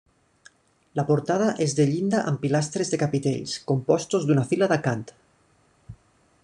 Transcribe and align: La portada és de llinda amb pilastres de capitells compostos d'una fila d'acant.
La 0.99 1.03
portada 1.09 1.49
és 1.65 1.75
de 1.79 1.85
llinda 1.91 2.21
amb 2.31 2.41
pilastres 2.45 2.91
de 2.95 2.99
capitells 3.03 3.53
compostos 3.73 4.27
d'una 4.31 4.47
fila 4.55 4.71
d'acant. 4.73 5.07